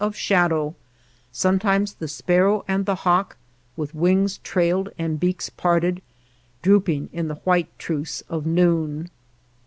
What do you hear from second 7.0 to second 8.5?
in the white truce of